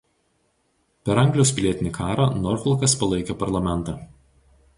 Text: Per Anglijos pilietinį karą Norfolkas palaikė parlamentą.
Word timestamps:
Per 1.09 1.17
Anglijos 1.23 1.51
pilietinį 1.59 1.91
karą 1.99 2.25
Norfolkas 2.47 2.97
palaikė 3.03 3.37
parlamentą. 3.45 3.97